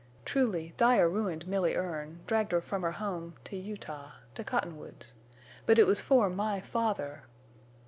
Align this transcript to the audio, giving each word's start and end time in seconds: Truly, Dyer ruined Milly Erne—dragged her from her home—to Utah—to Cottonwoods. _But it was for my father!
Truly, 0.25 0.73
Dyer 0.77 1.07
ruined 1.07 1.45
Milly 1.47 1.75
Erne—dragged 1.75 2.53
her 2.53 2.61
from 2.61 2.81
her 2.81 2.93
home—to 2.93 3.55
Utah—to 3.55 4.43
Cottonwoods. 4.43 5.13
_But 5.67 5.77
it 5.77 5.85
was 5.85 6.01
for 6.01 6.27
my 6.27 6.59
father! 6.59 7.25